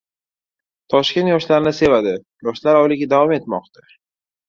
[0.93, 2.17] “Toshkent yoshlarni sevadi"
[2.49, 3.91] yoshlar oyligi davom etmoqda